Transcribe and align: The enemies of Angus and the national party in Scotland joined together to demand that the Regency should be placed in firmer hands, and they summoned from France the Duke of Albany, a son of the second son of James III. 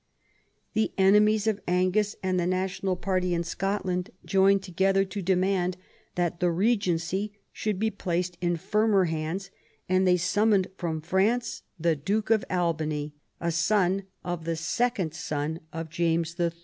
The 0.73 0.93
enemies 0.97 1.45
of 1.45 1.61
Angus 1.67 2.15
and 2.23 2.39
the 2.39 2.47
national 2.47 2.95
party 2.95 3.35
in 3.35 3.43
Scotland 3.43 4.09
joined 4.25 4.63
together 4.63 5.05
to 5.05 5.21
demand 5.21 5.77
that 6.15 6.39
the 6.39 6.49
Regency 6.49 7.33
should 7.53 7.77
be 7.77 7.91
placed 7.91 8.35
in 8.41 8.57
firmer 8.57 9.03
hands, 9.05 9.51
and 9.87 10.07
they 10.07 10.17
summoned 10.17 10.69
from 10.75 11.01
France 11.01 11.61
the 11.79 11.95
Duke 11.95 12.31
of 12.31 12.43
Albany, 12.49 13.13
a 13.39 13.51
son 13.51 14.01
of 14.23 14.45
the 14.45 14.55
second 14.55 15.13
son 15.13 15.59
of 15.71 15.87
James 15.91 16.35
III. 16.39 16.51